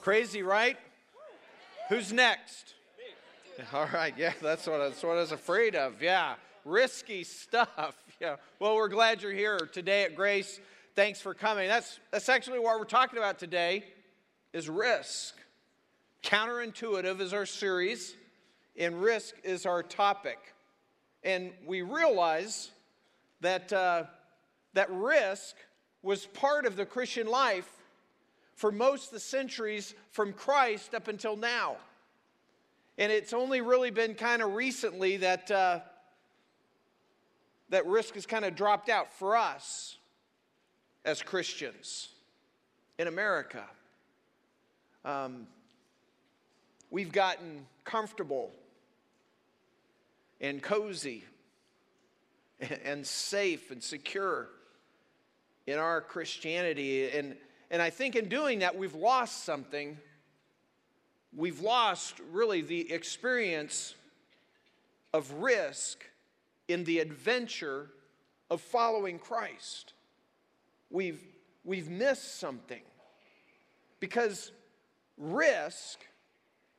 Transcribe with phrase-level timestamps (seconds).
[0.00, 0.78] Crazy, right?
[1.90, 2.72] Who's next?
[3.74, 6.02] All right, yeah, that's what, that's what I was afraid of.
[6.02, 6.34] Yeah,
[6.64, 7.96] risky stuff.
[8.20, 10.60] Yeah, well, we're glad you're here today at Grace.
[10.94, 11.68] Thanks for coming.
[11.68, 13.82] That's, that's actually what we're talking about today
[14.52, 15.36] is risk.
[16.22, 18.14] Counterintuitive is our series,
[18.78, 20.36] and risk is our topic.
[21.24, 22.72] And we realize
[23.40, 24.02] that, uh,
[24.74, 25.56] that risk
[26.02, 27.79] was part of the Christian life
[28.60, 31.78] for most of the centuries from Christ up until now.
[32.98, 35.80] And it's only really been kind of recently that, uh,
[37.70, 39.96] that risk has kind of dropped out for us
[41.06, 42.10] as Christians
[42.98, 43.64] in America.
[45.06, 45.46] Um,
[46.90, 48.52] we've gotten comfortable
[50.38, 51.24] and cozy
[52.84, 54.50] and safe and secure
[55.66, 57.08] in our Christianity.
[57.08, 57.38] And,
[57.70, 59.96] and I think in doing that, we've lost something.
[61.34, 63.94] We've lost really the experience
[65.12, 66.04] of risk
[66.68, 67.90] in the adventure
[68.50, 69.92] of following Christ.
[70.90, 71.22] We've,
[71.64, 72.82] we've missed something
[74.00, 74.50] because
[75.16, 76.00] risk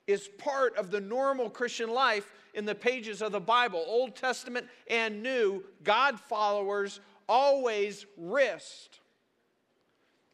[0.07, 4.67] is part of the normal Christian life in the pages of the Bible, Old Testament
[4.89, 5.63] and New.
[5.83, 9.00] God followers always risked.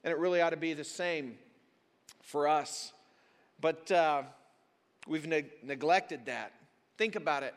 [0.03, 1.37] And it really ought to be the same
[2.21, 2.93] for us.
[3.59, 4.23] But uh,
[5.07, 6.53] we've ne- neglected that.
[6.97, 7.53] Think about it.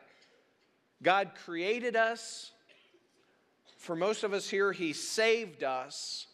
[1.03, 2.53] God created us.
[3.79, 6.27] For most of us here, He saved us.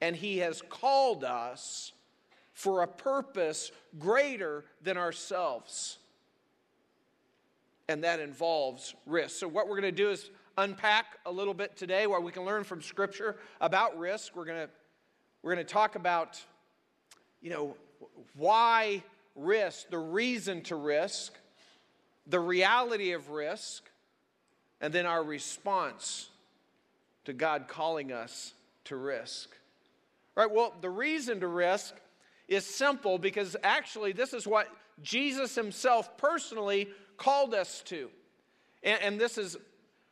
[0.00, 1.92] And He has called us
[2.52, 5.98] for a purpose greater than ourselves.
[7.88, 9.36] And that involves risk.
[9.36, 12.44] So, what we're going to do is unpack a little bit today what we can
[12.44, 14.34] learn from Scripture about risk.
[14.34, 14.70] We're going to,
[15.44, 16.42] we're going to talk about,
[17.42, 17.76] you know,
[18.34, 19.02] why
[19.36, 21.34] risk, the reason to risk,
[22.26, 23.90] the reality of risk,
[24.80, 26.30] and then our response
[27.26, 28.54] to God calling us
[28.84, 29.50] to risk.
[30.34, 31.94] All right, well, the reason to risk
[32.48, 34.68] is simple because actually, this is what
[35.02, 36.88] Jesus himself personally
[37.18, 38.08] called us to.
[38.82, 39.58] And, and, this is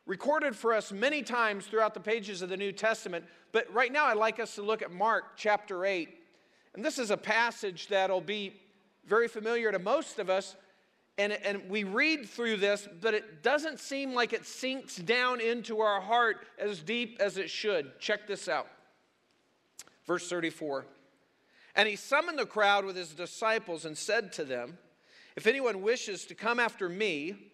[0.07, 3.25] recorded for us many times throughout the pages of the New Testament.
[3.53, 6.09] But right now, I'd like us to look at Mark chapter 8.
[6.75, 8.55] And this is a passage that'll be
[9.07, 10.57] very familiar to most of us.
[11.19, 15.81] And, and we read through this, but it doesn't seem like it sinks down into
[15.81, 17.99] our heart as deep as it should.
[18.01, 18.67] Check this out.
[20.07, 20.87] Verse 34.
[21.77, 24.79] And he summoned the crowd with his disciples and said to them,
[25.37, 27.52] If anyone wishes to come after me,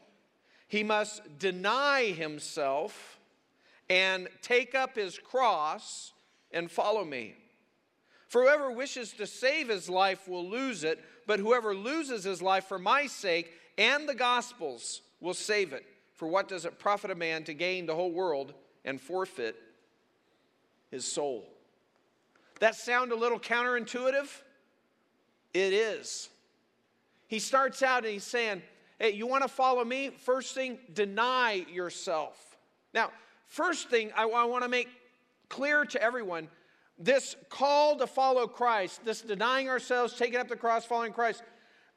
[0.68, 3.18] he must deny himself
[3.90, 6.12] and take up his cross
[6.52, 7.34] and follow me.
[8.28, 12.66] For whoever wishes to save his life will lose it, but whoever loses his life
[12.66, 15.86] for my sake and the gospel's will save it.
[16.14, 18.52] For what does it profit a man to gain the whole world
[18.84, 19.56] and forfeit
[20.90, 21.48] his soul?
[22.60, 24.28] That sound a little counterintuitive?
[25.54, 26.28] It is.
[27.28, 28.62] He starts out and he's saying,
[28.98, 30.10] Hey, you want to follow me?
[30.10, 32.56] First thing, deny yourself.
[32.92, 33.10] Now,
[33.46, 34.88] first thing I, I want to make
[35.48, 36.48] clear to everyone
[36.98, 41.42] this call to follow Christ, this denying ourselves, taking up the cross, following Christ,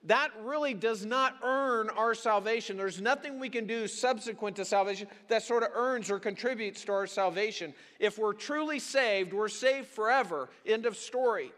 [0.05, 2.77] that really does not earn our salvation.
[2.77, 6.91] There's nothing we can do subsequent to salvation that sort of earns or contributes to
[6.91, 7.73] our salvation.
[7.99, 10.49] If we're truly saved, we're saved forever.
[10.65, 11.51] End of story.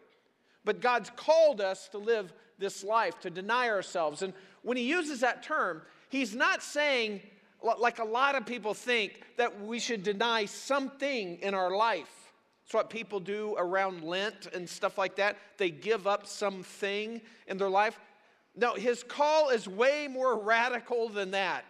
[0.66, 4.24] But God's called us to live this life, to deny ourselves.
[4.24, 7.22] And when he uses that term, he's not saying,
[7.62, 12.32] like a lot of people think, that we should deny something in our life.
[12.66, 15.38] It's what people do around Lent and stuff like that.
[15.58, 18.00] They give up something in their life.
[18.56, 21.66] No, his call is way more radical than that.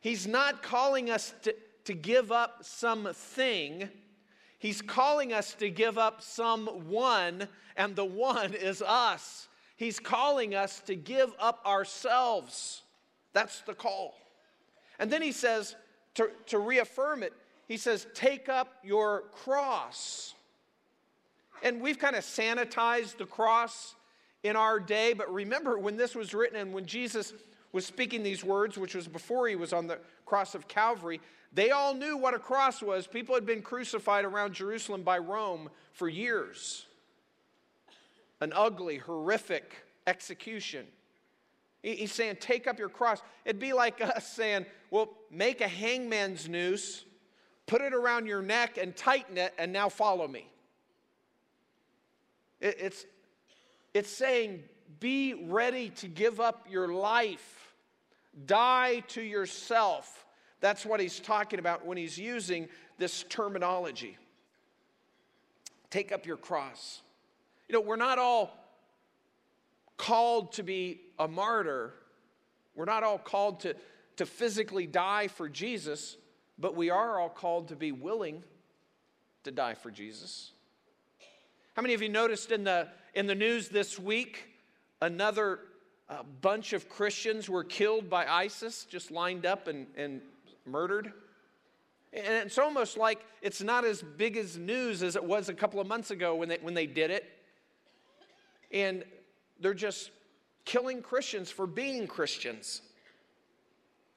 [0.00, 1.54] He's not calling us to,
[1.84, 3.88] to give up something.
[4.58, 9.48] He's calling us to give up someone, and the one is us.
[9.82, 12.82] He's calling us to give up ourselves.
[13.32, 14.14] That's the call.
[15.00, 15.74] And then he says,
[16.14, 17.32] to, to reaffirm it,
[17.66, 20.34] he says, take up your cross.
[21.64, 23.96] And we've kind of sanitized the cross
[24.44, 27.32] in our day, but remember when this was written and when Jesus
[27.72, 31.20] was speaking these words, which was before he was on the cross of Calvary,
[31.52, 33.08] they all knew what a cross was.
[33.08, 36.86] People had been crucified around Jerusalem by Rome for years
[38.42, 39.72] an ugly, horrific
[40.08, 40.84] execution.
[41.80, 43.22] He's saying, Take up your cross.
[43.44, 47.04] It'd be like us saying, Well, make a hangman's noose,
[47.66, 50.48] put it around your neck, and tighten it, and now follow me.
[52.60, 53.06] It's,
[53.94, 54.62] it's saying,
[55.00, 57.74] be ready to give up your life,
[58.46, 60.24] die to yourself.
[60.60, 62.68] That's what he's talking about when he's using
[62.98, 64.16] this terminology.
[65.90, 67.02] Take up your cross.
[67.68, 68.58] You know, we're not all
[69.96, 71.94] called to be a martyr,
[72.74, 73.76] we're not all called to,
[74.16, 76.16] to physically die for Jesus,
[76.58, 78.42] but we are all called to be willing
[79.44, 80.52] to die for Jesus.
[81.74, 84.44] How many of you noticed in the, in the news this week
[85.00, 85.60] another
[86.08, 90.20] uh, bunch of Christians were killed by ISIS, just lined up and, and
[90.66, 91.12] murdered?
[92.12, 95.80] And it's almost like it's not as big as news as it was a couple
[95.80, 97.24] of months ago when they, when they did it.
[98.72, 99.04] And
[99.60, 100.10] they're just
[100.64, 102.82] killing Christians for being Christians.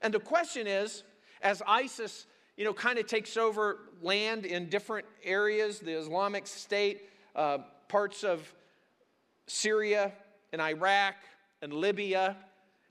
[0.02, 1.04] And the question is,
[1.42, 2.26] as ISIS,
[2.58, 7.60] you know, kind of takes over land in different areas, the Islamic State, uh,
[7.90, 8.54] parts of
[9.48, 10.14] Syria
[10.54, 11.16] and Iraq
[11.62, 12.38] and Libya.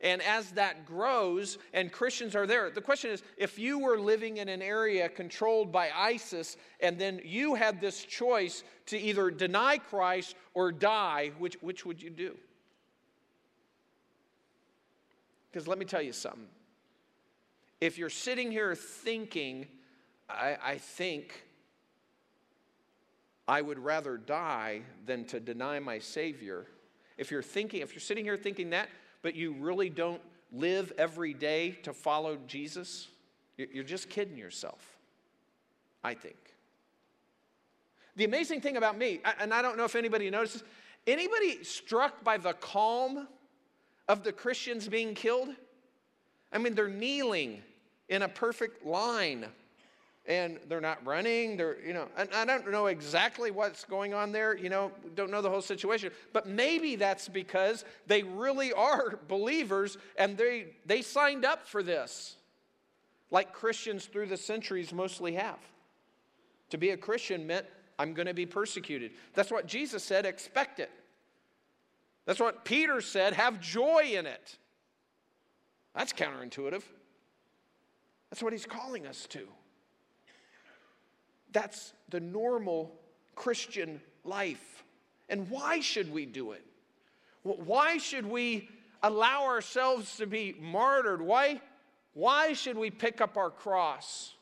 [0.04, 4.36] And as that grows and Christians are there, the question is if you were living
[4.36, 9.78] in an area controlled by ISIS and then you had this choice to either deny
[9.78, 12.36] Christ or die, which, which would you do?
[15.50, 16.48] Because let me tell you something.
[17.80, 19.66] If you're sitting here thinking,
[20.28, 21.44] I, I think
[23.48, 26.66] I would rather die than to deny my Savior.
[27.16, 28.88] If you're thinking, if you're sitting here thinking that,
[29.24, 30.20] but you really don't
[30.52, 33.08] live every day to follow Jesus,
[33.56, 34.98] you're just kidding yourself,
[36.04, 36.36] I think.
[38.16, 40.62] The amazing thing about me, and I don't know if anybody notices,
[41.06, 43.26] anybody struck by the calm
[44.08, 45.48] of the Christians being killed?
[46.52, 47.62] I mean, they're kneeling
[48.10, 49.46] in a perfect line
[50.26, 51.56] and they're not running.
[51.56, 55.30] They're, you know, and I don't know exactly what's going on there, you know, don't
[55.30, 61.02] know the whole situation, but maybe that's because they really are believers and they, they
[61.02, 62.36] signed up for this,
[63.30, 65.58] like Christians through the centuries mostly have.
[66.70, 67.66] To be a Christian meant
[67.98, 69.12] I'm going to be persecuted.
[69.34, 70.90] That's what Jesus said, expect it.
[72.24, 74.56] That's what Peter said, have joy in it.
[75.94, 76.82] That's counterintuitive.
[78.30, 79.46] That's what he's calling us to.
[81.54, 82.92] That's the normal
[83.34, 84.84] Christian life.
[85.30, 86.64] And why should we do it?
[87.42, 88.68] Why should we
[89.02, 91.22] allow ourselves to be martyred?
[91.22, 91.60] Why,
[92.12, 94.34] why should we pick up our cross?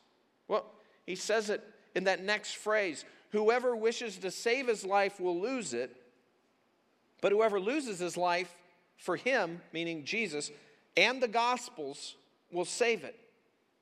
[0.47, 0.65] Well,
[1.05, 1.63] he says it
[1.95, 5.95] in that next phrase Whoever wishes to save his life will lose it,
[7.19, 8.55] but whoever loses his life
[8.95, 10.51] for him, meaning Jesus,
[10.95, 12.15] and the Gospels,
[12.51, 13.15] will save it.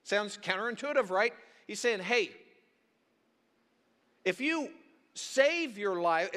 [0.03, 1.33] Sounds counterintuitive, right?
[1.67, 2.31] He's saying, hey,
[4.25, 4.69] if you
[5.13, 6.29] save your life,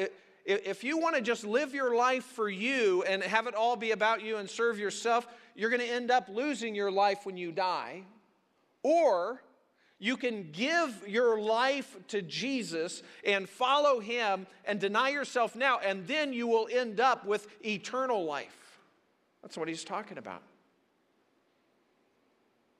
[0.45, 3.93] if you want to just live your life for you and have it all be
[3.93, 7.53] about you and serve yourself, you're going to end up losing your life when you
[7.53, 8.03] die.
[8.83, 9.43] Or
[9.99, 16.07] you can give your life to Jesus and follow him and deny yourself now, and
[16.07, 18.81] then you will end up with eternal life.
[19.41, 20.43] That's what he's talking about.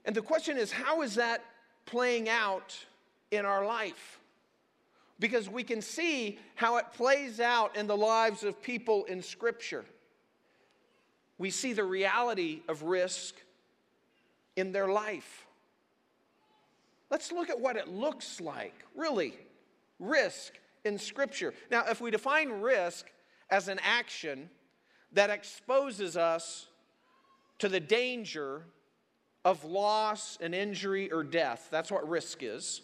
[0.05, 1.43] And the question is, how is that
[1.87, 2.77] playing out
[3.31, 4.19] in our life?
[5.19, 9.85] Because we can see how it plays out in the lives of people in Scripture.
[11.39, 13.35] We see the reality of risk
[14.57, 15.47] in their life.
[17.11, 19.35] Let's look at what it looks like, really,
[19.99, 20.55] risk
[20.85, 21.55] in Scripture.
[21.71, 23.07] Now, if we define risk
[23.51, 24.49] as an action
[25.13, 26.67] that exposes us
[27.59, 28.63] to the danger
[29.45, 32.83] of loss and injury or death, that's what risk is.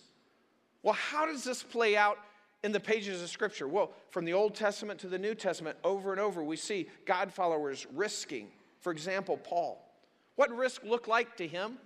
[0.82, 2.18] Well, how does this play out
[2.62, 3.68] in the pages of Scripture?
[3.68, 7.32] Well, from the Old Testament to the New Testament, over and over, we see God
[7.32, 8.48] followers risking.
[8.80, 9.84] For example, Paul.
[10.36, 11.78] What risk looked like to him?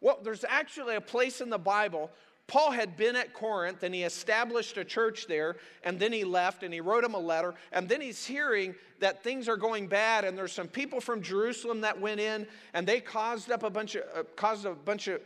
[0.00, 2.10] Well, there's actually a place in the Bible.
[2.46, 6.62] Paul had been at Corinth and he established a church there, and then he left
[6.62, 7.54] and he wrote him a letter.
[7.70, 11.80] And then he's hearing that things are going bad, and there's some people from Jerusalem
[11.82, 15.20] that went in and they caused up a bunch of, uh, caused a bunch of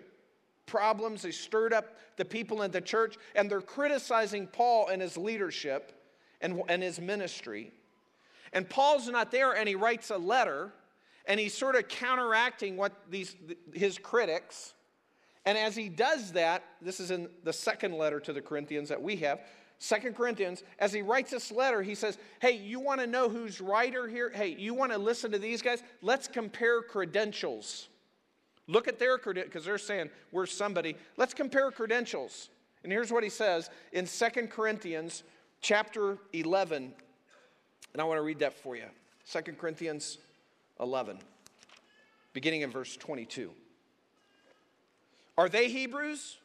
[0.66, 1.22] problems.
[1.22, 5.92] They stirred up the people in the church, and they're criticizing Paul and his leadership
[6.40, 7.72] and, and his ministry.
[8.52, 10.72] And Paul's not there, and he writes a letter,
[11.26, 13.34] and he's sort of counteracting what these
[13.72, 14.74] his critics.
[15.46, 19.02] And as he does that, this is in the second letter to the Corinthians that
[19.02, 19.40] we have.
[19.78, 23.60] Second Corinthians, as he writes this letter, he says, Hey, you want to know who's
[23.60, 24.30] writer here?
[24.30, 25.82] Hey, you want to listen to these guys?
[26.00, 27.88] Let's compare credentials.
[28.66, 30.96] Look at their credentials, because they're saying, we're somebody.
[31.16, 32.48] Let's compare credentials.
[32.82, 35.22] And here's what he says in Second Corinthians
[35.60, 36.92] chapter 11,
[37.92, 38.86] And I want to read that for you
[39.30, 40.18] 2 Corinthians
[40.80, 41.18] 11,
[42.32, 43.50] beginning in verse 22.
[45.36, 46.38] Are they Hebrews?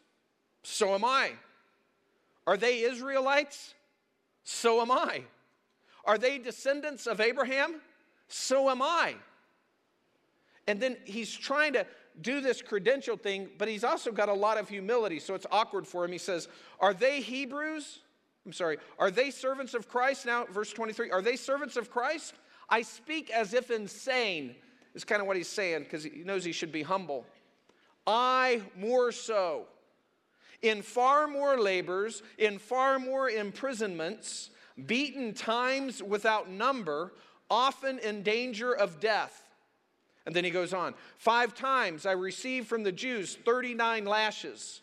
[0.63, 1.31] So am I.
[2.47, 3.73] Are they Israelites?
[4.43, 5.23] So am I.
[6.05, 7.81] Are they descendants of Abraham?
[8.27, 9.15] So am I.
[10.67, 11.85] And then he's trying to
[12.21, 15.87] do this credential thing, but he's also got a lot of humility, so it's awkward
[15.87, 16.11] for him.
[16.11, 16.47] He says,
[16.79, 17.99] Are they Hebrews?
[18.45, 20.25] I'm sorry, are they servants of Christ?
[20.25, 22.33] Now, verse 23, are they servants of Christ?
[22.69, 24.55] I speak as if insane,
[24.95, 27.25] is kind of what he's saying because he knows he should be humble.
[28.07, 29.65] I more so.
[30.61, 34.49] In far more labors, in far more imprisonments,
[34.85, 37.13] beaten times without number,
[37.49, 39.48] often in danger of death.
[40.25, 44.81] And then he goes on Five times I received from the Jews 39 lashes.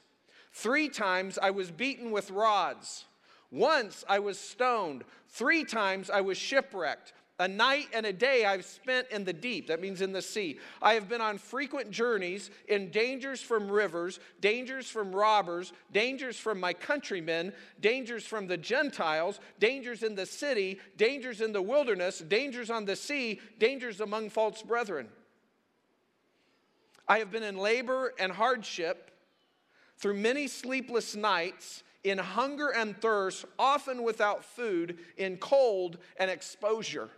[0.53, 3.05] Three times I was beaten with rods.
[3.51, 5.05] Once I was stoned.
[5.29, 7.13] Three times I was shipwrecked.
[7.39, 10.59] A night and a day I've spent in the deep, that means in the sea.
[10.81, 16.59] I have been on frequent journeys in dangers from rivers, dangers from robbers, dangers from
[16.59, 17.53] my countrymen,
[17.83, 22.97] dangers from the Gentiles, dangers in the city, dangers in the wilderness, dangers on the
[22.97, 25.09] sea, dangers among false brethren.
[27.09, 29.11] I have been in labor and hardship
[29.99, 37.09] through many sleepless nights, in hunger and thirst, often without food, in cold and exposure.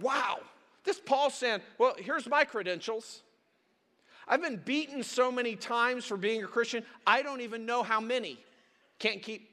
[0.00, 0.40] Wow.
[0.84, 3.22] This Paul saying, well, here's my credentials.
[4.28, 8.00] I've been beaten so many times for being a Christian, I don't even know how
[8.00, 8.38] many.
[8.98, 9.48] Can't keep,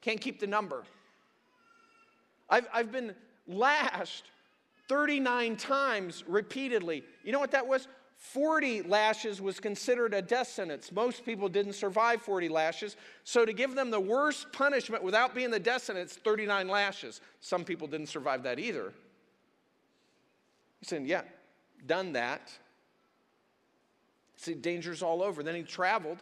[0.00, 0.84] can't keep the number.
[2.48, 3.14] I've, I've been
[3.48, 4.30] lashed
[4.88, 7.02] 39 times repeatedly.
[7.24, 7.88] You know what that was?
[8.20, 10.92] 40 lashes was considered a death sentence.
[10.92, 12.96] Most people didn't survive 40 lashes.
[13.24, 17.22] So, to give them the worst punishment without being the death sentence, 39 lashes.
[17.40, 18.92] Some people didn't survive that either.
[20.80, 21.22] He said, Yeah,
[21.86, 22.52] done that.
[24.36, 25.42] See, danger's all over.
[25.42, 26.18] Then he traveled.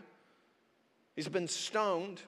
[1.17, 2.23] He's been stoned.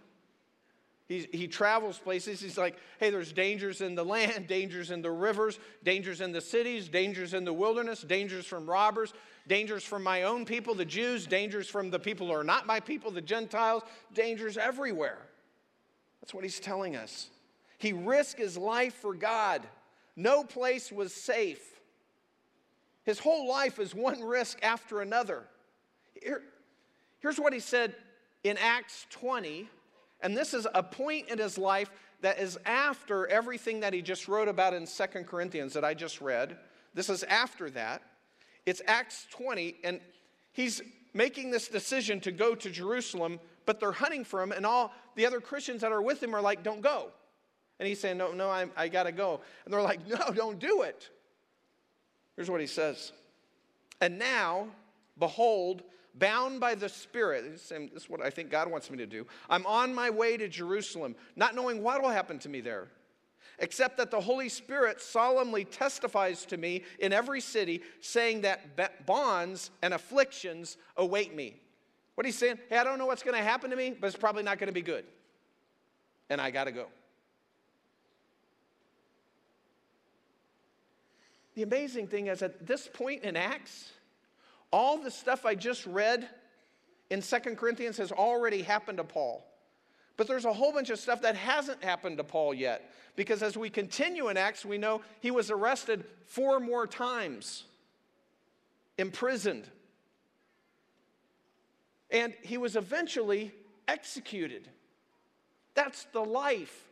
[1.11, 2.41] He, he travels places.
[2.41, 6.41] He's like, hey, there's dangers in the land, dangers in the rivers, dangers in the
[6.41, 9.13] cities, dangers in the wilderness, dangers from robbers,
[9.49, 12.79] dangers from my own people, the Jews, dangers from the people who are not my
[12.79, 13.83] people, the Gentiles,
[14.15, 15.19] dangers everywhere.
[16.21, 17.27] That's what he's telling us.
[17.79, 19.63] He risked his life for God.
[20.15, 21.81] No place was safe.
[23.03, 25.43] His whole life is one risk after another.
[26.23, 26.43] Here,
[27.19, 27.97] here's what he said
[28.45, 29.69] in Acts 20
[30.23, 34.29] and this is a point in his life that is after everything that he just
[34.29, 36.57] wrote about in Second Corinthians that I just read.
[36.95, 38.03] This is after that.
[38.67, 40.01] It's Acts 20, and
[40.53, 40.83] he's
[41.15, 45.27] making this decision to go to Jerusalem, but they're hunting for him, and all the
[45.27, 47.11] other Christians that are with him are like, Don't go.
[47.79, 49.41] And he's saying, No, no, I, I got to go.
[49.65, 51.09] And they're like, No, don't do it.
[52.37, 53.13] Here's what he says
[54.01, 54.69] And now,
[55.19, 55.83] behold,
[56.21, 57.51] bound by the Spirit.
[57.51, 59.27] This is what I think God wants me to do.
[59.49, 62.87] I'm on my way to Jerusalem, not knowing what will happen to me there,
[63.59, 69.73] except that the Holy Spirit solemnly testifies to me in every city, saying that bonds
[69.83, 71.57] and afflictions await me.
[72.15, 74.17] What he's saying, hey, I don't know what's going to happen to me, but it's
[74.17, 75.07] probably not going to be good.
[76.29, 76.87] And I got to go.
[81.55, 83.91] The amazing thing is at this point in Acts,
[84.73, 86.29] all the stuff I just read
[87.11, 89.45] in Second Corinthians has already happened to Paul.
[90.17, 92.93] But there's a whole bunch of stuff that hasn't happened to Paul yet.
[93.17, 97.65] Because as we continue in Acts, we know he was arrested four more times,
[98.99, 99.65] imprisoned,
[102.11, 103.53] and he was eventually
[103.89, 104.69] executed.
[105.75, 106.85] That's the life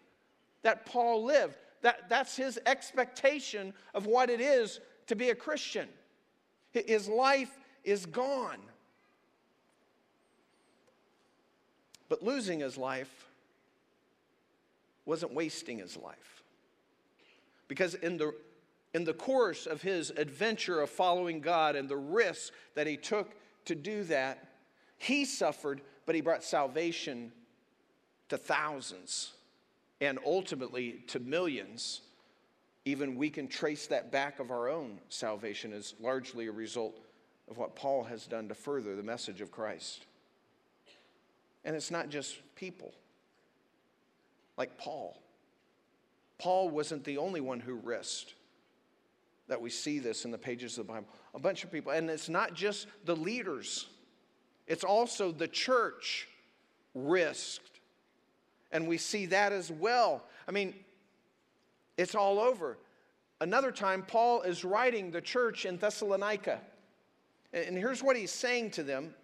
[0.62, 1.56] that Paul lived.
[1.82, 5.88] That, that's his expectation of what it is to be a Christian.
[6.73, 8.58] His life is gone.
[12.08, 13.26] But losing his life
[15.04, 16.42] wasn't wasting his life.
[17.66, 18.35] Because in the,
[18.94, 23.35] in the course of his adventure of following God and the risks that he took
[23.66, 24.49] to do that,
[24.97, 27.32] he suffered, but he brought salvation
[28.28, 29.32] to thousands
[30.00, 32.02] and ultimately to millions.
[32.85, 36.99] Even we can trace that back of our own salvation as largely a result
[37.50, 40.07] of what Paul has done to further the message of Christ.
[41.64, 42.93] And it's not just people
[44.57, 45.21] like Paul.
[46.38, 48.35] Paul wasn't the only one who risked
[49.49, 51.09] that we see this in the pages of the Bible.
[51.35, 51.93] A bunch of people.
[51.93, 53.88] And it's not just the leaders,
[54.67, 56.28] it's also the church
[56.95, 57.81] risked.
[58.71, 60.25] And we see that as well.
[60.47, 60.75] I mean,
[61.99, 62.78] It's all over.
[63.40, 66.61] Another time, Paul is writing the church in Thessalonica.
[67.52, 69.14] And here's what he's saying to them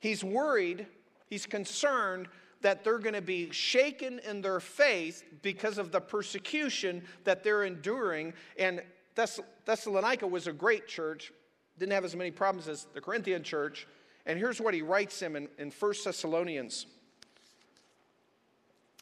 [0.00, 0.86] He's worried,
[1.28, 2.28] he's concerned
[2.62, 7.64] that they're going to be shaken in their faith because of the persecution that they're
[7.64, 8.34] enduring.
[8.58, 8.82] And
[9.14, 11.32] Thess- Thessalonica was a great church,
[11.78, 13.86] didn't have as many problems as the Corinthian church.
[14.26, 16.86] And here's what he writes him in, in 1 Thessalonians.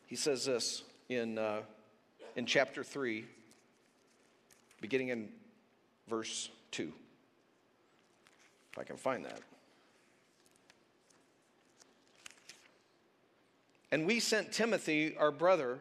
[0.06, 1.62] He says this in, uh,
[2.36, 3.24] in chapter 3,
[4.80, 5.28] beginning in
[6.08, 6.92] verse 2.
[8.78, 9.40] I can find that.
[13.90, 15.78] And we sent Timothy, our brother,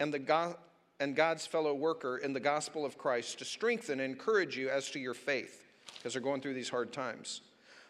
[0.00, 0.56] and, the God,
[0.98, 4.90] and God's fellow worker in the gospel of Christ to strengthen and encourage you as
[4.92, 7.42] to your faith, because they're going through these hard times,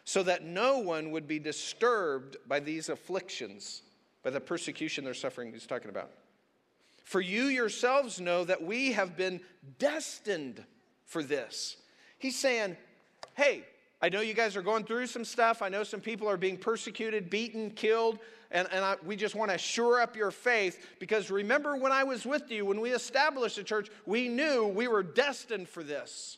[0.03, 3.83] so that no one would be disturbed by these afflictions,
[4.23, 6.11] by the persecution they're suffering, he's talking about.
[7.05, 9.39] For you yourselves know that we have been
[9.79, 10.63] destined
[11.05, 11.77] for this.
[12.17, 12.75] He's saying,
[13.35, 13.63] hey,
[14.01, 15.61] I know you guys are going through some stuff.
[15.61, 18.19] I know some people are being persecuted, beaten, killed
[18.51, 22.03] and, and I, we just want to shore up your faith because remember when I
[22.03, 26.37] was with you, when we established the church, we knew we were destined for this.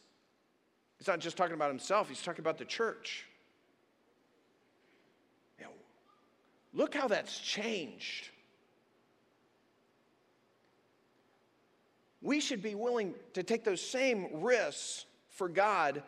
[0.98, 3.26] He's not just talking about himself, he's talking about the church.
[5.58, 5.72] You know,
[6.74, 8.30] look how that's changed.
[12.22, 16.04] We should be willing to take those same risks for God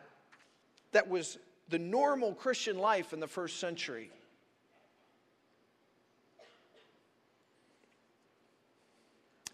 [0.94, 1.38] that was
[1.70, 4.10] the normal Christian life in the first century.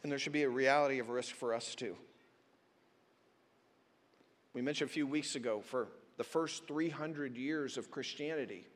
[0.02, 1.96] And there should be a reality of risk for us too.
[4.52, 8.66] We mentioned a few weeks ago for the first 300 years of Christianity,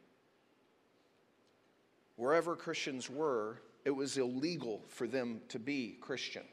[2.17, 6.45] wherever Christians were, it was illegal for them to be Christian.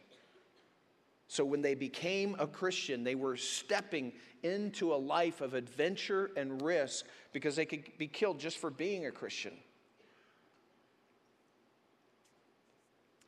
[1.31, 4.11] So when they became a Christian, they were stepping
[4.43, 9.05] into a life of adventure and risk because they could be killed just for being
[9.05, 9.53] a Christian.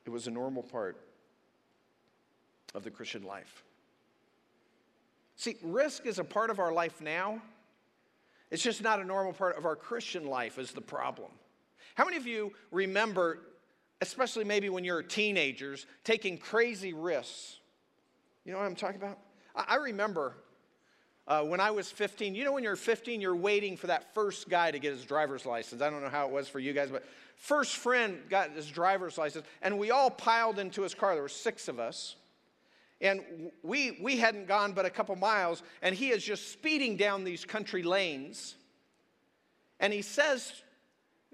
[0.03, 0.97] It was a normal part
[2.75, 3.63] of the Christian life.
[5.37, 7.41] See, risk is a part of our life now.
[8.51, 11.31] It's just not a normal part of our Christian life, is the problem.
[11.95, 13.39] How many of you remember,
[14.01, 17.59] especially maybe when you're teenagers, taking crazy risks?
[18.45, 19.19] You know what I'm talking about?
[19.55, 20.35] I remember
[21.27, 24.49] uh, when I was 15, you know, when you're 15, you're waiting for that first
[24.49, 25.81] guy to get his driver's license.
[25.81, 27.05] I don't know how it was for you guys, but
[27.37, 31.13] first friend got his driver's license, and we all piled into his car.
[31.13, 32.15] There were six of us.
[32.99, 37.23] And we, we hadn't gone but a couple miles, and he is just speeding down
[37.23, 38.55] these country lanes.
[39.79, 40.53] And he says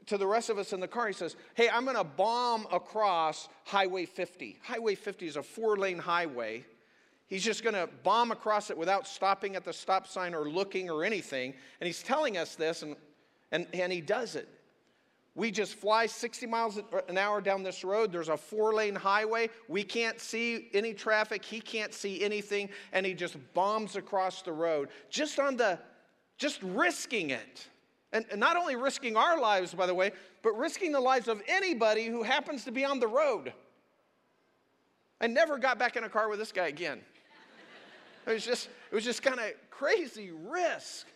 [0.08, 2.66] to the rest of us in the car, he says, Hey, I'm going to bomb
[2.72, 4.58] across Highway 50.
[4.64, 6.66] Highway 50 is a four lane highway.
[7.30, 10.90] He's just going to bomb across it without stopping at the stop sign or looking
[10.90, 11.54] or anything.
[11.80, 12.96] And he's telling us this, and,
[13.52, 14.50] and, and he does it.
[15.36, 18.12] We just fly 60 miles an hour down this road.
[18.12, 19.52] There's a four lane highway.
[19.68, 21.46] We can't see any traffic.
[21.46, 22.70] He can't see anything.
[22.92, 25.80] And he just bombs across the road just on the,
[26.38, 27.68] just risking it.
[28.12, 31.44] And, and not only risking our lives, by the way, but risking the lives of
[31.48, 33.54] anybody who happens to be on the road.
[35.22, 37.02] I never got back in a car with this guy again.
[38.26, 41.08] It was just, it was just kind of crazy risk.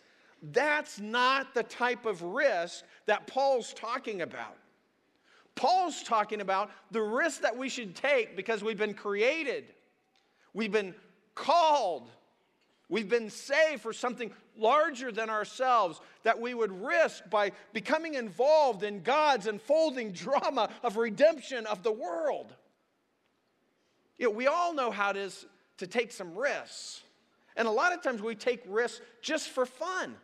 [0.52, 4.56] That's not the type of risk that Paul's talking about.
[5.54, 9.66] Paul's talking about the risk that we should take because we've been created,
[10.52, 10.94] we've been
[11.34, 12.10] called,
[12.88, 18.82] we've been saved for something larger than ourselves that we would risk by becoming involved
[18.82, 22.54] in God's unfolding drama of redemption of the world.
[24.18, 25.46] You know, we all know how it is
[25.78, 27.02] to take some risks.
[27.56, 30.16] And a lot of times we take risks just for fun.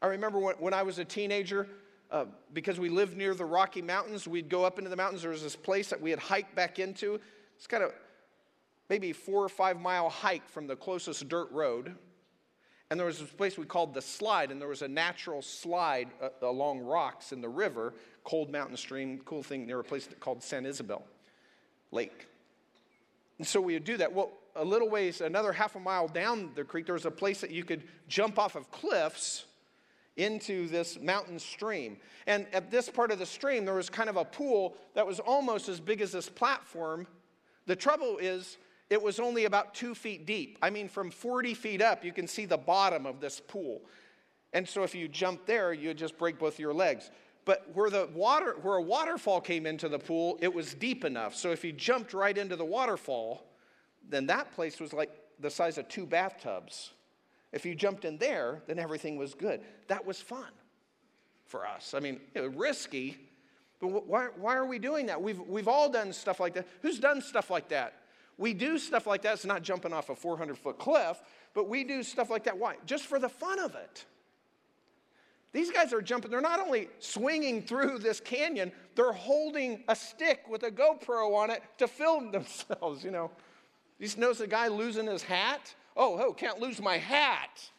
[0.00, 1.68] I remember when, when I was a teenager,
[2.10, 5.22] uh, because we lived near the Rocky Mountains, we'd go up into the mountains.
[5.22, 7.18] There was this place that we had hiked back into.
[7.56, 7.92] It's kind of
[8.90, 11.96] maybe four or five mile hike from the closest dirt road.
[12.90, 16.08] And there was this place we called the slide, and there was a natural slide
[16.20, 20.42] uh, along rocks in the river, Cold Mountain Stream, cool thing near a place called
[20.42, 21.02] San Isabel
[21.90, 22.26] Lake.
[23.42, 24.12] And so we would do that.
[24.12, 27.40] Well, a little ways, another half a mile down the creek, there was a place
[27.40, 29.46] that you could jump off of cliffs
[30.16, 31.96] into this mountain stream.
[32.28, 35.18] And at this part of the stream, there was kind of a pool that was
[35.18, 37.04] almost as big as this platform.
[37.66, 38.58] The trouble is,
[38.90, 40.56] it was only about two feet deep.
[40.62, 43.82] I mean, from 40 feet up, you can see the bottom of this pool.
[44.52, 47.10] And so if you jump there, you'd just break both your legs.
[47.44, 51.34] But where the water, where a waterfall came into the pool, it was deep enough.
[51.34, 53.44] So if you jumped right into the waterfall,
[54.08, 56.92] then that place was like the size of two bathtubs.
[57.52, 59.60] If you jumped in there, then everything was good.
[59.88, 60.50] That was fun
[61.46, 61.94] for us.
[61.94, 63.18] I mean, you know, risky,
[63.80, 65.20] but why, why are we doing that?
[65.20, 66.66] We've, we've all done stuff like that.
[66.80, 67.94] Who's done stuff like that?
[68.38, 69.34] We do stuff like that.
[69.34, 71.20] It's not jumping off a 400 foot cliff,
[71.52, 72.56] but we do stuff like that.
[72.56, 72.76] Why?
[72.86, 74.04] Just for the fun of it.
[75.52, 80.44] These guys are jumping, they're not only swinging through this canyon, they're holding a stick
[80.48, 83.30] with a GoPro on it to film themselves, you know.
[83.98, 85.74] You notice the guy losing his hat?
[85.96, 87.70] Oh, oh, can't lose my hat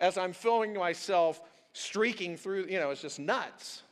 [0.00, 1.40] as I'm filming myself
[1.72, 3.82] streaking through, you know, it's just nuts.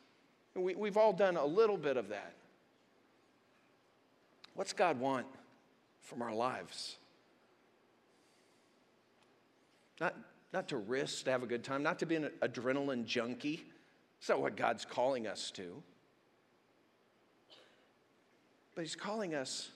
[0.54, 2.34] We, we've all done a little bit of that.
[4.54, 5.26] What's God want
[6.02, 6.96] from our lives?
[10.00, 10.16] Not,
[10.52, 13.64] not to risk, to have a good time, not to be an adrenaline junkie.
[14.18, 15.82] It's not what God's calling us to.
[18.74, 19.70] But He's calling us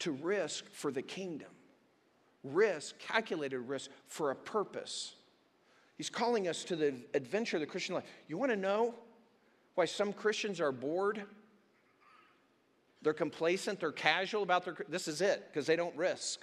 [0.00, 1.48] to risk for the kingdom,
[2.44, 5.14] risk, calculated risk for a purpose.
[5.96, 8.04] He's calling us to the adventure of the Christian life.
[8.28, 8.94] You want to know
[9.74, 11.22] why some Christians are bored?
[13.02, 14.76] They're complacent, they're casual about their.
[14.88, 16.40] This is it, because they don't risk.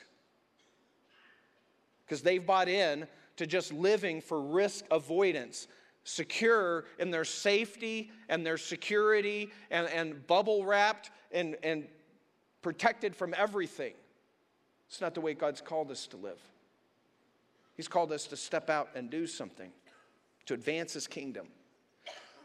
[2.05, 5.67] Because they've bought in to just living for risk avoidance,
[6.03, 11.87] secure in their safety and their security and, and bubble wrapped and, and
[12.61, 13.93] protected from everything.
[14.87, 16.39] It's not the way God's called us to live.
[17.75, 19.71] He's called us to step out and do something,
[20.45, 21.47] to advance His kingdom.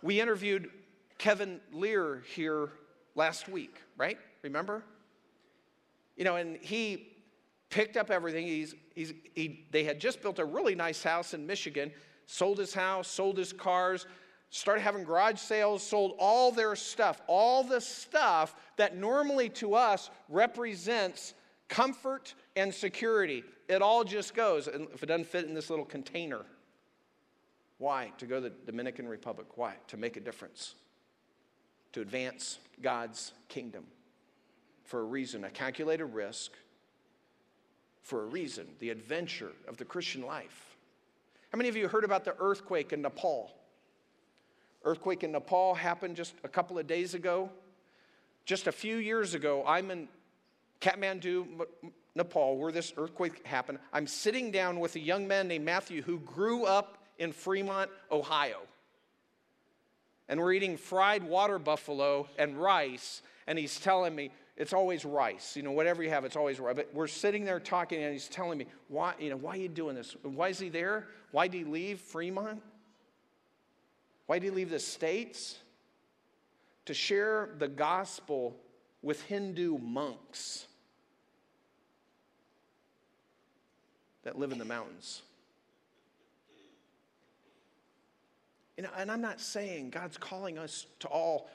[0.03, 0.71] We interviewed
[1.19, 2.71] Kevin Lear here
[3.15, 4.19] last week, right?
[4.43, 4.83] Remember?
[6.17, 7.10] You know, and he
[7.71, 8.47] picked up everything.
[8.47, 11.93] He's, he's, he, they had just built a really nice house in Michigan,
[12.27, 14.07] sold his house, sold his cars,
[14.51, 20.11] started having garage sales, sold all their stuff, all the stuff that normally to us
[20.29, 21.35] represents
[21.69, 23.45] comfort and security.
[23.69, 26.45] It all just goes, and if it doesn't fit in this little container.
[27.79, 28.13] Why?
[28.19, 29.57] To go to the Dominican Republic.
[29.57, 29.75] Why?
[29.87, 30.75] To make a difference,
[31.93, 33.85] to advance God's kingdom
[34.85, 36.53] for a reason, a calculated risk
[38.03, 40.77] for a reason, the adventure of the Christian life.
[41.53, 43.51] How many of you heard about the earthquake in Nepal?
[44.85, 47.51] Earthquake in Nepal happened just a couple of days ago.
[48.47, 50.09] Just a few years ago, I'm in
[50.81, 51.67] Kathmandu,
[52.15, 53.79] Nepal, where this earthquake happened.
[53.93, 58.61] I'm sitting down with a young man named Matthew who grew up in Fremont, Ohio.
[60.29, 65.57] And we're eating fried water buffalo and rice, and he's telling me, it's always rice.
[65.57, 66.77] You know, whatever you have, it's always rice.
[66.77, 69.71] But we're sitting there talking, and he's telling me, why, you know, why are you
[69.71, 70.15] doing this?
[70.23, 71.07] Why is he there?
[71.31, 72.61] Why did he leave Fremont?
[74.27, 75.57] Why did he leave the States?
[76.85, 78.55] To share the gospel
[79.01, 80.67] with Hindu monks
[84.25, 85.23] that live in the mountains.
[88.77, 91.49] You know, and I'm not saying God's calling us to all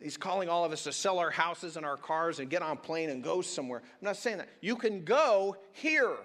[0.00, 2.72] He's calling all of us to sell our houses and our cars and get on
[2.72, 3.82] a plane and go somewhere.
[3.84, 4.48] I'm not saying that.
[4.60, 6.16] You can go here.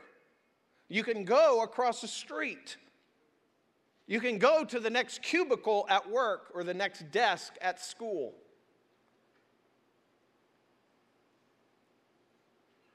[0.90, 2.78] You can go across the street.
[4.06, 8.36] You can go to the next cubicle at work or the next desk at school.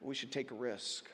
[0.01, 1.07] We should take a risk.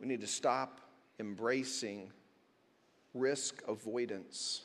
[0.00, 0.80] We need to stop
[1.18, 2.12] embracing
[3.14, 4.62] risk avoidance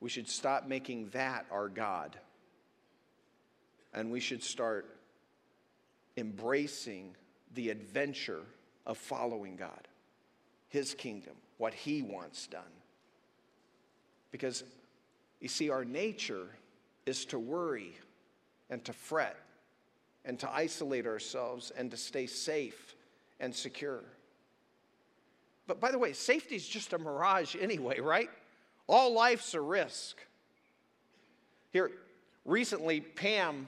[0.00, 2.16] we should stop making that our God.
[3.92, 4.96] And we should start
[6.16, 7.14] embracing
[7.54, 8.42] the adventure
[8.86, 9.88] of following God,
[10.68, 12.62] His kingdom, what He wants done.
[14.30, 14.64] Because
[15.40, 16.46] you see, our nature
[17.06, 17.96] is to worry
[18.68, 19.36] and to fret
[20.24, 22.94] and to isolate ourselves and to stay safe
[23.40, 24.04] and secure.
[25.66, 28.30] But by the way, safety is just a mirage anyway, right?
[28.86, 30.16] All life's a risk.
[31.72, 31.90] Here,
[32.44, 33.66] recently, Pam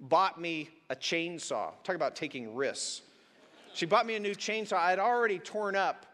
[0.00, 1.72] bought me a chainsaw.
[1.82, 3.02] Talk about taking risks.
[3.74, 4.74] She bought me a new chainsaw.
[4.74, 6.06] I had already torn up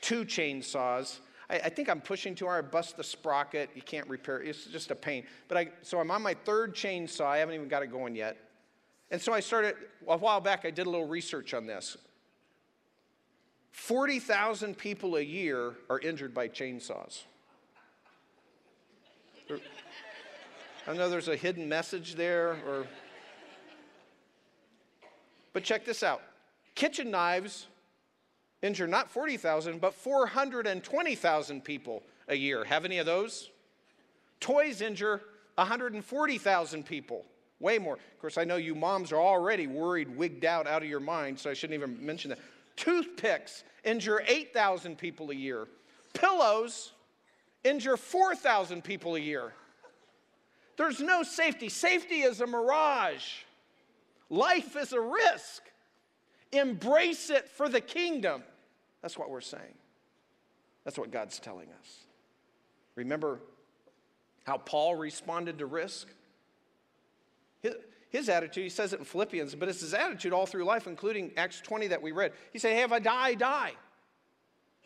[0.00, 1.18] two chainsaws.
[1.48, 2.64] I, I think I'm pushing too hard.
[2.64, 3.70] I bust the sprocket.
[3.74, 4.48] You can't repair it.
[4.48, 5.24] It's just a pain.
[5.48, 7.26] But I, so I'm on my third chainsaw.
[7.26, 8.36] I haven't even got it going yet.
[9.10, 9.74] And so I started,
[10.08, 11.96] a while back, I did a little research on this.
[13.72, 17.22] 40,000 people a year are injured by chainsaws.
[20.86, 22.86] I know there's a hidden message there, or.
[25.52, 26.22] But check this out
[26.74, 27.66] kitchen knives
[28.62, 32.64] injure not 40,000, but 420,000 people a year.
[32.64, 33.50] Have any of those?
[34.40, 35.20] Toys injure
[35.56, 37.24] 140,000 people
[37.60, 37.94] way more.
[37.94, 41.38] Of course, I know you moms are already worried, wigged out, out of your mind,
[41.38, 42.38] so I shouldn't even mention that.
[42.76, 45.68] Toothpicks injure 8,000 people a year.
[46.14, 46.91] Pillows
[47.64, 49.52] injure 4,000 people a year.
[50.76, 51.68] There's no safety.
[51.68, 53.42] Safety is a mirage.
[54.30, 55.62] Life is a risk.
[56.52, 58.42] Embrace it for the kingdom.
[59.00, 59.74] That's what we're saying.
[60.84, 61.98] That's what God's telling us.
[62.94, 63.40] Remember
[64.44, 66.08] how Paul responded to risk?
[67.60, 67.74] His,
[68.10, 71.30] his, attitude, he says it in Philippians, but it's his attitude all through life, including
[71.36, 72.32] Acts 20 that we read.
[72.52, 73.72] He said, Hey, if I die, I die.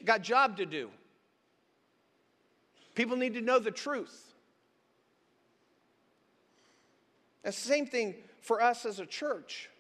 [0.05, 0.91] Got job to do.
[2.97, 4.35] People need to know the truth.
[7.45, 9.71] It's the same thing for us as a church.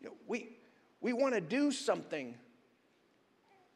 [0.00, 0.48] You know, we,
[1.02, 2.34] we want to do something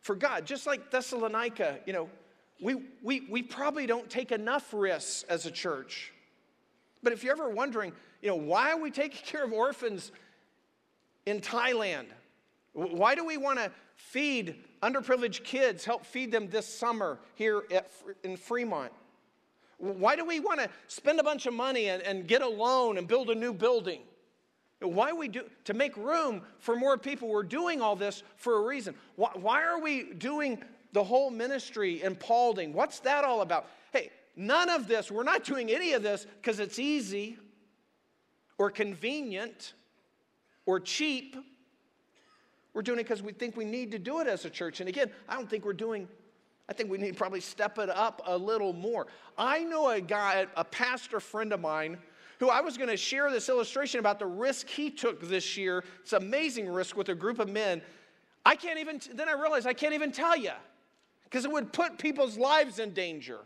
[0.00, 2.08] for God, just like Thessalonica, you know,
[2.60, 6.12] we, we, we probably don't take enough risks as a church.
[7.02, 10.12] But if you're ever wondering, you know, why are we taking care of orphans
[11.26, 12.06] in Thailand?
[12.72, 17.90] Why do we want to feed underprivileged kids, help feed them this summer here at,
[18.22, 18.92] in Fremont?
[19.78, 22.98] Why do we want to spend a bunch of money and, and get a loan
[22.98, 24.02] and build a new building?
[24.80, 27.28] Why we do to make room for more people?
[27.28, 28.94] We're doing all this for a reason.
[29.14, 32.72] Why, why are we doing the whole ministry in Paulding.
[32.72, 33.66] What's that all about?
[33.92, 37.38] Hey, none of this, we're not doing any of this because it's easy
[38.58, 39.72] or convenient
[40.66, 41.36] or cheap.
[42.74, 44.80] We're doing it because we think we need to do it as a church.
[44.80, 46.08] And again, I don't think we're doing,
[46.68, 49.06] I think we need to probably step it up a little more.
[49.36, 51.98] I know a guy, a pastor friend of mine,
[52.38, 55.84] who I was going to share this illustration about the risk he took this year.
[56.00, 57.82] It's an amazing risk with a group of men.
[58.44, 60.50] I can't even, then I realized I can't even tell you
[61.24, 63.38] because it would put people's lives in danger.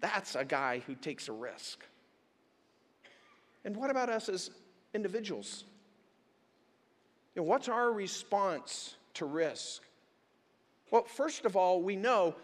[0.00, 1.84] That's a guy who takes a risk.
[3.64, 4.50] And what about us as
[4.94, 5.64] individuals?
[7.36, 9.82] You know, what's our response to risk?
[10.90, 12.34] Well, first of all, we know,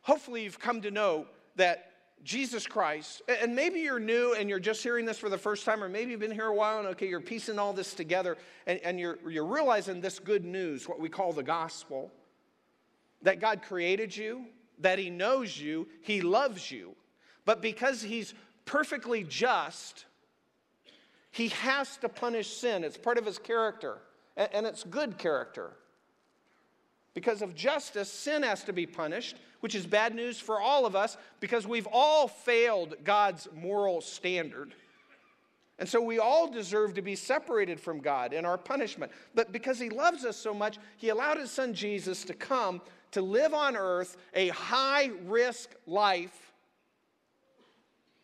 [0.00, 1.26] hopefully, you've come to know
[1.56, 1.90] that
[2.24, 5.84] Jesus Christ, and maybe you're new and you're just hearing this for the first time,
[5.84, 8.80] or maybe you've been here a while and okay, you're piecing all this together and,
[8.80, 12.10] and you're, you're realizing this good news, what we call the gospel
[13.20, 14.46] that God created you,
[14.78, 16.94] that He knows you, He loves you.
[17.44, 18.32] But because He's
[18.64, 20.06] perfectly just,
[21.32, 22.84] He has to punish sin.
[22.84, 23.98] It's part of His character,
[24.36, 25.72] and it's good character.
[27.14, 30.96] Because of justice, sin has to be punished, which is bad news for all of
[30.96, 34.74] us because we've all failed God's moral standard.
[35.78, 39.12] And so we all deserve to be separated from God in our punishment.
[39.34, 42.80] But because He loves us so much, He allowed His Son Jesus to come
[43.12, 46.52] to live on earth a high risk life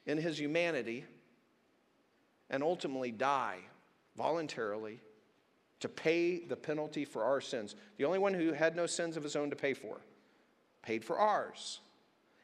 [0.06, 1.04] in his humanity
[2.50, 3.58] and ultimately die
[4.16, 5.00] voluntarily
[5.80, 7.76] to pay the penalty for our sins.
[7.98, 10.00] The only one who had no sins of his own to pay for,
[10.82, 11.80] paid for ours.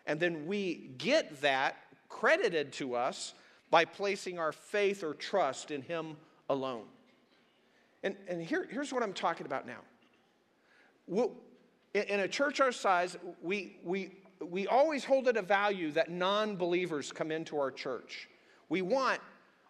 [0.07, 1.77] And then we get that
[2.09, 3.35] credited to us
[3.71, 6.17] by placing our faith or trust in him
[6.49, 6.85] alone.
[8.03, 9.81] And, and here, here's what I'm talking about now.
[11.07, 11.33] We'll,
[11.95, 16.57] in a church our size, we, we, we always hold it a value that non
[16.57, 18.29] believers come into our church.
[18.69, 19.21] We want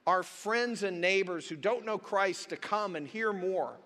[0.06, 3.76] our friends and neighbors who don't know Christ to come and hear more.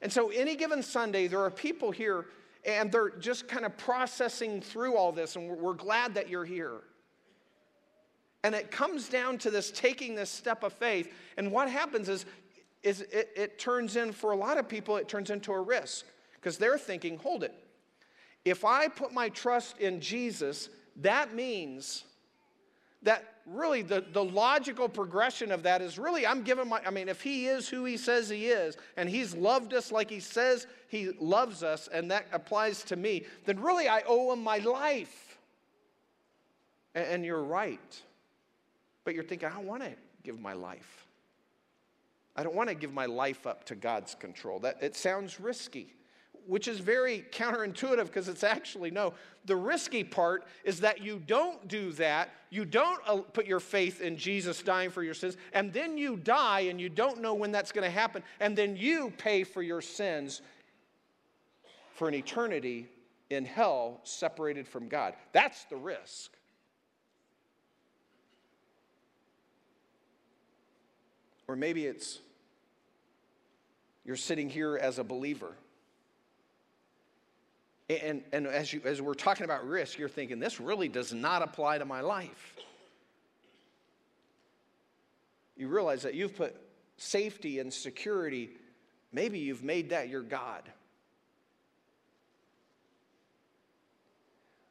[0.00, 2.26] And so, any given Sunday, there are people here
[2.64, 6.80] and they're just kind of processing through all this, and we're glad that you're here.
[8.44, 11.12] And it comes down to this taking this step of faith.
[11.36, 12.26] And what happens is,
[12.82, 16.06] is it, it turns in, for a lot of people, it turns into a risk
[16.34, 17.54] because they're thinking, hold it,
[18.44, 22.04] if I put my trust in Jesus, that means
[23.02, 27.08] that really the, the logical progression of that is really I'm giving my, I mean,
[27.08, 30.66] if he is who he says he is, and he's loved us like he says
[30.88, 35.38] he loves us, and that applies to me, then really I owe him my life.
[36.94, 38.02] And, and you're right.
[39.04, 41.06] But you're thinking, I don't want to give my life.
[42.36, 44.60] I don't want to give my life up to God's control.
[44.60, 45.94] That it sounds risky
[46.48, 49.12] which is very counterintuitive because it's actually no.
[49.44, 52.30] The risky part is that you don't do that.
[52.48, 56.16] You don't uh, put your faith in Jesus dying for your sins, and then you
[56.16, 59.62] die and you don't know when that's going to happen, and then you pay for
[59.62, 60.40] your sins
[61.92, 62.88] for an eternity
[63.28, 65.12] in hell separated from God.
[65.32, 66.30] That's the risk.
[71.46, 72.20] Or maybe it's
[74.06, 75.54] you're sitting here as a believer
[77.88, 81.42] and, and as, you, as we're talking about risk, you're thinking, this really does not
[81.42, 82.56] apply to my life.
[85.58, 86.56] you realize that you've put
[86.96, 88.50] safety and security,
[89.12, 90.62] maybe you've made that your God.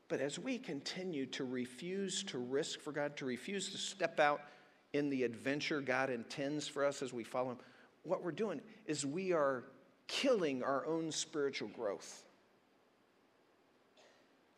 [0.07, 4.41] But as we continue to refuse to risk for God, to refuse to step out
[4.93, 7.57] in the adventure God intends for us as we follow Him,
[8.03, 9.65] what we're doing is we are
[10.07, 12.23] killing our own spiritual growth.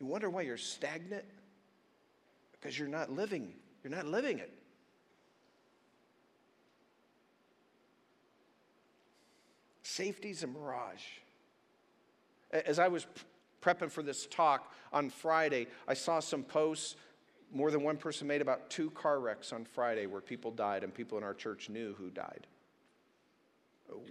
[0.00, 1.26] You wonder why you're stagnant?
[2.52, 3.52] Because you're not living.
[3.84, 4.52] You're not living it.
[9.82, 11.04] Safety's a mirage.
[12.50, 13.06] As I was
[13.60, 16.96] prepping for this talk on Friday, I saw some posts.
[17.52, 20.94] More than one person made about two car wrecks on Friday where people died, and
[20.94, 22.46] people in our church knew who died.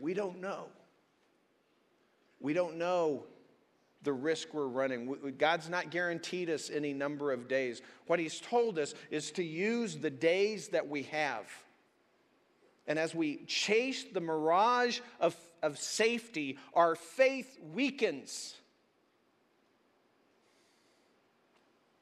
[0.02, 0.66] We don't know.
[2.42, 3.24] We don't know
[4.04, 5.34] the risk we're running.
[5.38, 7.82] God's not guaranteed us any number of days.
[8.08, 11.46] What He's told us is to use the days that we have.
[12.88, 18.56] And as we chase the mirage of, of safety, our faith weakens.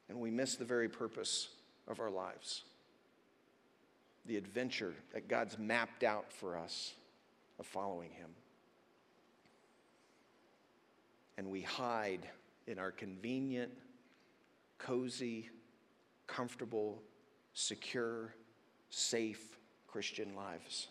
[0.08, 1.50] And we miss the very purpose
[1.88, 2.64] of our lives
[4.28, 6.94] the adventure that God's mapped out for us
[7.60, 8.30] of following Him.
[11.38, 12.28] And we hide
[12.65, 13.71] in our convenient,
[14.78, 15.50] cozy,
[16.26, 17.02] comfortable,
[17.54, 18.34] secure,
[18.89, 20.88] safe Christian lives,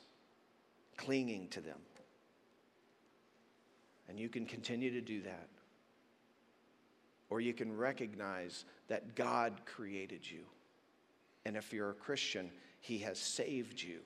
[0.96, 1.78] clinging to them.
[4.08, 5.48] And you can continue to do that.
[7.28, 10.44] Or you can recognize that God created you.
[11.44, 14.00] And if you're a Christian, He has saved you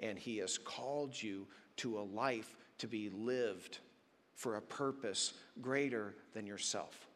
[0.00, 3.78] and He has called you to a life to be lived
[4.36, 7.08] for a purpose greater than yourself.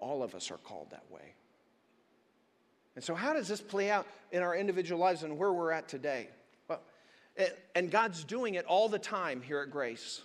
[0.00, 1.34] All of us are called that way.
[2.94, 5.88] And so, how does this play out in our individual lives and where we're at
[5.88, 6.28] today?
[6.68, 6.80] Well,
[7.74, 10.22] and God's doing it all the time here at Grace.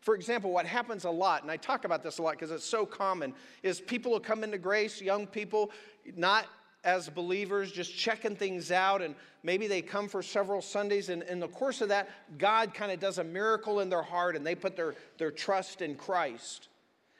[0.00, 2.64] For example, what happens a lot, and I talk about this a lot because it's
[2.64, 5.70] so common, is people will come into grace, young people,
[6.16, 6.46] not
[6.84, 11.40] as believers, just checking things out, and maybe they come for several Sundays, and in
[11.40, 14.54] the course of that, God kind of does a miracle in their heart, and they
[14.54, 16.68] put their, their trust in Christ.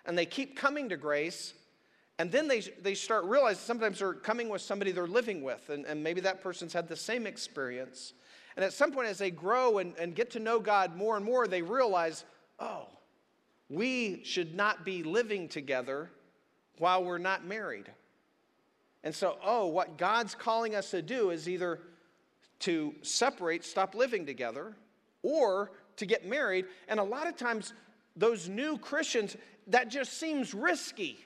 [0.07, 1.55] And they keep coming to grace,
[2.19, 5.85] and then they, they start realizing sometimes they're coming with somebody they're living with, and,
[5.87, 8.15] and maybe that person's had the same experience.
[8.57, 11.25] And at some point, as they grow and, and get to know God more and
[11.25, 12.25] more, they realize,
[12.59, 12.87] oh,
[13.69, 16.11] we should not be living together
[16.79, 17.91] while we're not married.
[19.05, 21.81] And so, oh, what God's calling us to do is either
[22.61, 24.75] to separate, stop living together,
[25.23, 26.67] or to get married.
[26.89, 27.73] And a lot of times,
[28.17, 29.37] those new Christians,
[29.69, 31.19] that just seems risky.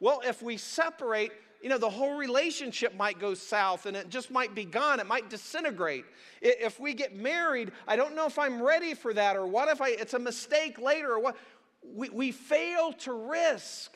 [0.00, 4.30] Well, if we separate, you know, the whole relationship might go south and it just
[4.30, 4.98] might be gone.
[4.98, 6.04] It might disintegrate.
[6.40, 9.80] If we get married, I don't know if I'm ready for that, or what if
[9.80, 11.36] I, it's a mistake later, or what.
[11.84, 13.92] We, we fail to risk.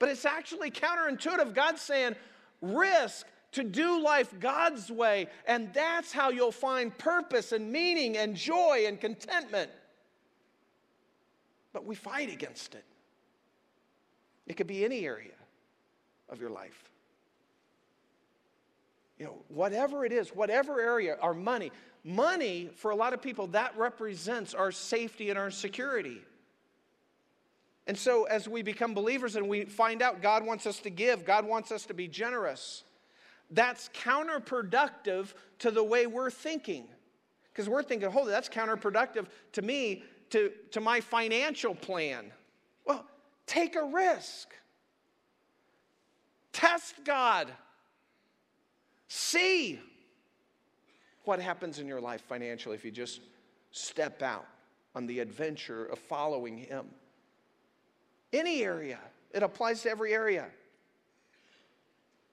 [0.00, 1.54] But it's actually counterintuitive.
[1.54, 2.16] God's saying,
[2.60, 8.34] risk to do life God's way, and that's how you'll find purpose and meaning and
[8.34, 9.70] joy and contentment.
[11.72, 12.84] But we fight against it.
[14.46, 15.32] It could be any area
[16.28, 16.90] of your life.
[19.18, 21.70] You know, whatever it is, whatever area, our money.
[22.04, 26.22] Money, for a lot of people, that represents our safety and our security.
[27.86, 31.24] And so, as we become believers and we find out God wants us to give,
[31.24, 32.84] God wants us to be generous,
[33.50, 36.86] that's counterproductive to the way we're thinking.
[37.52, 42.30] Because we're thinking, holy, that's counterproductive to me, to, to my financial plan.
[42.84, 43.04] Well,
[43.46, 44.54] take a risk.
[46.52, 47.48] Test God.
[49.08, 49.80] See
[51.24, 53.20] what happens in your life financially if you just
[53.72, 54.46] step out
[54.94, 56.86] on the adventure of following Him.
[58.32, 58.98] Any area.
[59.32, 60.46] It applies to every area.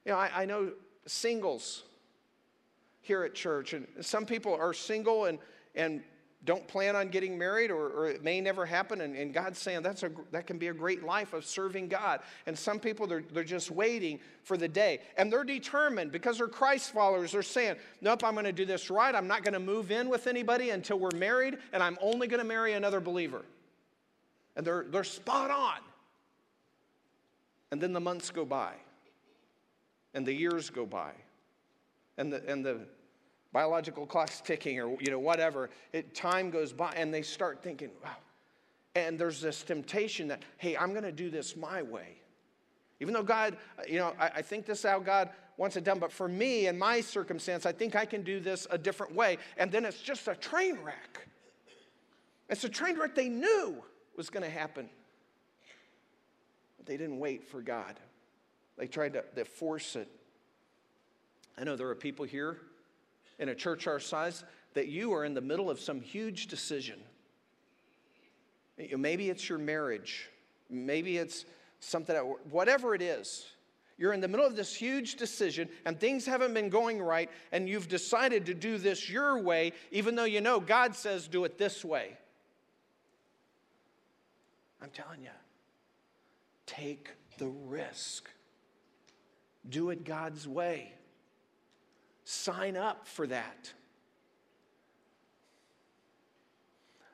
[0.06, 0.72] You know, I, I know
[1.06, 1.84] singles
[3.02, 5.40] here at church, and some people are single and,
[5.76, 6.04] and
[6.46, 9.82] don't plan on getting married or, or it may never happen and, and, god's saying
[9.82, 13.24] that's a, that can be a great life of serving god and some people they're,
[13.34, 17.76] they're just waiting for the day and they're determined because they're christ followers they're saying
[18.02, 20.70] nope i'm going to do this right i'm not going to move in with anybody
[20.70, 23.44] until we're married and i'm only going to marry another believer
[24.58, 25.80] and they're, they're spot on
[27.72, 28.74] and then the months go by,
[30.14, 31.12] and the years go by,
[32.18, 32.80] and the, and the
[33.52, 35.70] biological clock's ticking, or you know, whatever.
[35.92, 38.16] It, time goes by, and they start thinking, wow.
[38.96, 42.16] And there's this temptation that, hey, I'm going to do this my way.
[43.00, 46.00] Even though God, you know, I, I think this is how God wants it done,
[46.00, 49.38] but for me and my circumstance, I think I can do this a different way.
[49.58, 51.28] And then it's just a train wreck.
[52.50, 53.84] It's a train wreck they knew
[54.18, 54.90] was going to happen.
[56.86, 58.00] They didn't wait for God,
[58.78, 60.10] they tried to they force it.
[61.58, 62.58] I know there are people here
[63.40, 64.44] in a church our size
[64.74, 67.00] that you are in the middle of some huge decision.
[68.78, 70.30] Maybe it's your marriage,
[70.70, 71.46] maybe it's
[71.80, 72.16] something,
[72.52, 73.46] whatever it is.
[74.00, 77.68] You're in the middle of this huge decision and things haven't been going right, and
[77.68, 81.58] you've decided to do this your way, even though you know God says do it
[81.58, 82.16] this way.
[84.82, 85.30] I'm telling you,
[86.66, 88.30] take the risk.
[89.70, 90.94] Do it God's way.
[92.24, 93.74] Sign up for that.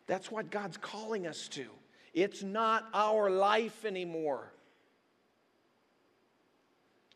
[0.08, 1.66] That's what God's calling us to.
[2.14, 4.52] It's not our life anymore.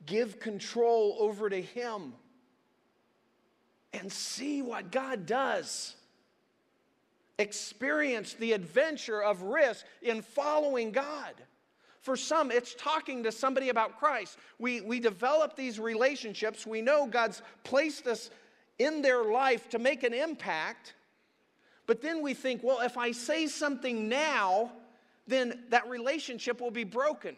[0.05, 2.13] Give control over to Him
[3.93, 5.96] and see what God does.
[7.39, 11.33] Experience the adventure of risk in following God.
[12.01, 14.37] For some, it's talking to somebody about Christ.
[14.59, 16.65] We, we develop these relationships.
[16.65, 18.29] We know God's placed us
[18.79, 20.93] in their life to make an impact.
[21.85, 24.71] But then we think, well, if I say something now,
[25.27, 27.35] then that relationship will be broken.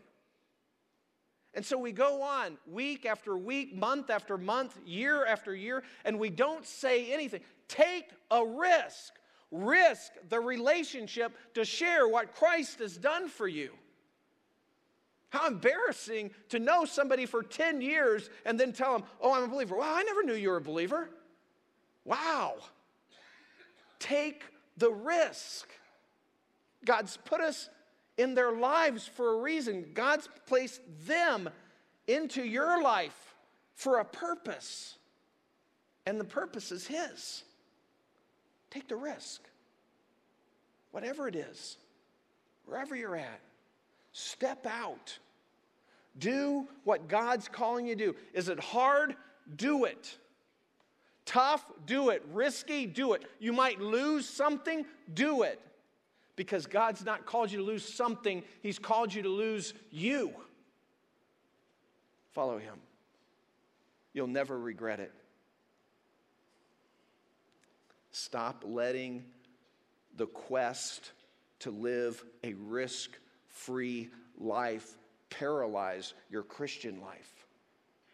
[1.53, 6.19] And so we go on week after week, month after month, year after year, and
[6.19, 7.41] we don't say anything.
[7.67, 9.13] Take a risk.
[9.51, 13.71] Risk the relationship to share what Christ has done for you.
[15.29, 19.47] How embarrassing to know somebody for 10 years and then tell them, oh, I'm a
[19.47, 19.75] believer.
[19.75, 21.09] Well, I never knew you were a believer.
[22.05, 22.55] Wow.
[23.99, 24.43] Take
[24.77, 25.69] the risk.
[26.85, 27.69] God's put us
[28.17, 29.91] in their lives for a reason.
[29.93, 31.49] God's placed them
[32.07, 33.35] into your life
[33.75, 34.97] for a purpose,
[36.05, 37.43] and the purpose is His.
[38.69, 39.41] Take the risk.
[40.91, 41.77] Whatever it is,
[42.65, 43.41] wherever you're at,
[44.11, 45.17] step out.
[46.17, 48.15] Do what God's calling you to do.
[48.33, 49.15] Is it hard?
[49.55, 50.17] Do it.
[51.25, 51.63] Tough?
[51.85, 52.23] Do it.
[52.33, 52.85] Risky?
[52.85, 53.23] Do it.
[53.39, 54.85] You might lose something?
[55.13, 55.61] Do it
[56.39, 60.31] because God's not called you to lose something, He's called you to lose you.
[62.31, 62.75] Follow Him.
[64.13, 65.11] You'll never regret it.
[68.19, 69.23] Stop letting
[70.17, 71.13] the quest
[71.59, 73.11] to live a risk
[73.47, 74.97] free life
[75.29, 77.47] paralyze your Christian life.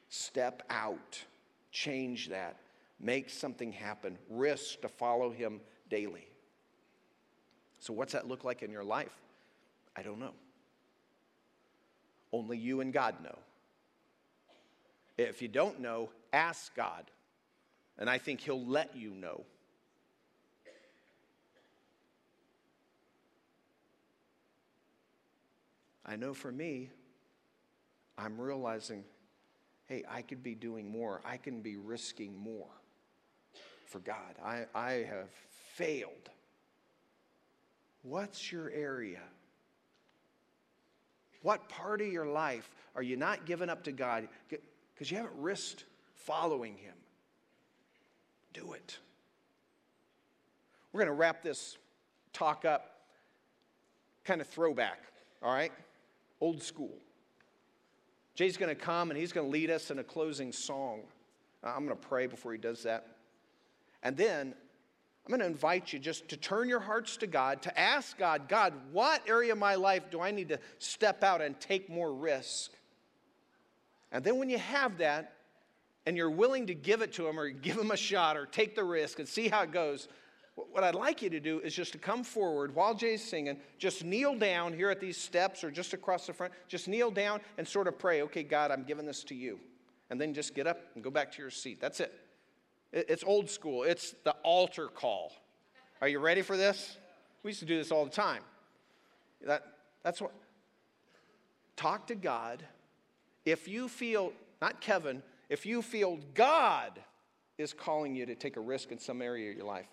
[0.10, 1.24] Step out,
[1.72, 2.58] change that,
[3.00, 6.28] make something happen, risk to follow Him daily.
[7.80, 9.16] So, what's that look like in your life?
[9.96, 10.34] I don't know.
[12.32, 13.40] Only you and God know.
[15.18, 17.06] If you don't know, ask God,
[17.98, 19.46] and I think He'll let you know.
[26.06, 26.90] I know for me,
[28.18, 29.04] I'm realizing
[29.88, 32.70] hey, I could be doing more, I can be risking more
[33.86, 34.36] for God.
[34.44, 35.30] I, I have
[35.76, 36.30] failed
[38.06, 39.22] What's your area?
[41.42, 45.36] What part of your life are you not giving up to God because you haven't
[45.38, 46.94] risked following Him?
[48.54, 49.00] Do it.
[50.94, 51.78] We're going to wrap this
[52.32, 53.02] talk up
[54.24, 55.00] kind of throwback,
[55.42, 55.72] all right?
[56.46, 56.94] Old school.
[58.36, 61.02] Jay's going to come and he's going to lead us in a closing song.
[61.64, 63.08] I'm going to pray before he does that.
[64.04, 67.80] And then I'm going to invite you just to turn your hearts to God, to
[67.80, 71.60] ask God, God, what area of my life do I need to step out and
[71.60, 72.70] take more risk?
[74.12, 75.34] And then when you have that,
[76.06, 78.76] and you're willing to give it to Him or give Him a shot or take
[78.76, 80.08] the risk and see how it goes,
[80.56, 84.06] what I'd like you to do is just to come forward while Jay's singing, just
[84.06, 87.68] kneel down here at these steps or just across the front, just kneel down and
[87.68, 89.60] sort of pray, okay, God, I'm giving this to you.
[90.10, 91.82] And then just get up and go back to your seat.
[91.82, 92.14] That's it.
[92.94, 95.34] It's old school, it's the altar call.
[96.02, 96.98] Are you ready for this?
[97.44, 98.42] We used to do this all the time.
[99.46, 99.64] That,
[100.04, 100.32] that's what.
[101.76, 102.64] Talk to God.
[103.46, 104.32] If you feel,
[104.62, 107.00] not Kevin, if you feel God
[107.58, 109.88] is calling you to take a risk in some area of your life,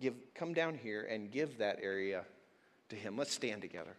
[0.00, 2.24] give, come down here and give that area
[2.88, 3.16] to Him.
[3.16, 3.96] Let's stand together.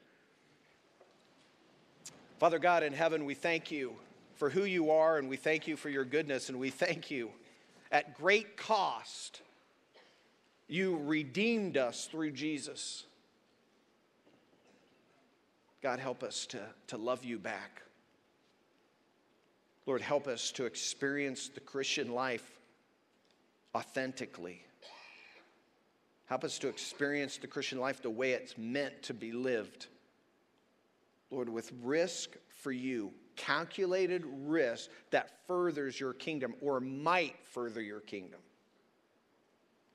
[2.40, 3.94] Father God in heaven, we thank you
[4.36, 7.32] for who you are, and we thank you for your goodness, and we thank you
[7.92, 9.42] at great cost,
[10.68, 13.06] you redeemed us through Jesus.
[15.82, 17.82] God, help us to, to love you back.
[19.86, 22.60] Lord, help us to experience the Christian life
[23.74, 24.67] authentically.
[26.28, 29.88] Help us to experience the Christian life the way it's meant to be lived.
[31.32, 38.00] Lord, with risk for you, calculated risk that furthers your kingdom or might further your
[38.02, 38.40] kingdom.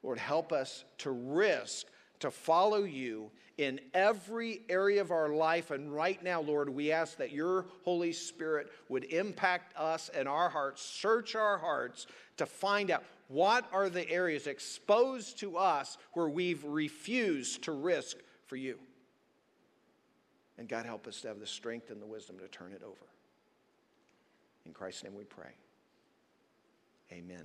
[0.03, 1.87] Lord, help us to risk
[2.22, 5.72] to follow you in every area of our life.
[5.72, 10.49] And right now, Lord, we ask that your Holy Spirit would impact us and our
[10.49, 12.07] hearts, search our hearts
[12.37, 18.16] to find out what are the areas exposed to us where we've refused to risk
[18.47, 18.79] for you.
[20.59, 23.07] And God, help us to have the strength and the wisdom to turn it over.
[24.66, 25.55] In Christ's name we pray.
[27.11, 27.45] Amen.